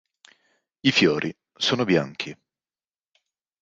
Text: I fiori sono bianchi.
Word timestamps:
I 0.81 0.91
fiori 0.91 1.31
sono 1.55 1.83
bianchi. 1.83 2.35